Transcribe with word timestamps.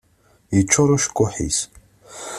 Yeččur 0.55 0.89
ucekkuḥ-is. 0.95 1.59